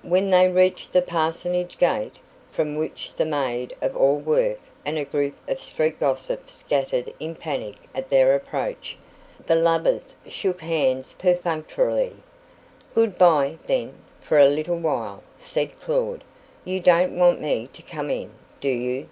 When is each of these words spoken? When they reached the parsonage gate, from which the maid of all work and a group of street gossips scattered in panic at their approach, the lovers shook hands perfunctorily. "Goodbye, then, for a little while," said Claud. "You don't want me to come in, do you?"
When 0.00 0.30
they 0.30 0.48
reached 0.48 0.94
the 0.94 1.02
parsonage 1.02 1.76
gate, 1.76 2.16
from 2.50 2.74
which 2.76 3.12
the 3.14 3.26
maid 3.26 3.76
of 3.82 3.94
all 3.94 4.16
work 4.16 4.60
and 4.82 4.96
a 4.96 5.04
group 5.04 5.34
of 5.46 5.60
street 5.60 6.00
gossips 6.00 6.54
scattered 6.54 7.12
in 7.20 7.34
panic 7.36 7.74
at 7.94 8.08
their 8.08 8.34
approach, 8.34 8.96
the 9.44 9.54
lovers 9.56 10.14
shook 10.26 10.62
hands 10.62 11.12
perfunctorily. 11.12 12.16
"Goodbye, 12.94 13.58
then, 13.66 13.92
for 14.22 14.38
a 14.38 14.48
little 14.48 14.78
while," 14.78 15.22
said 15.36 15.78
Claud. 15.82 16.24
"You 16.64 16.80
don't 16.80 17.14
want 17.14 17.42
me 17.42 17.68
to 17.74 17.82
come 17.82 18.08
in, 18.08 18.30
do 18.62 18.70
you?" 18.70 19.06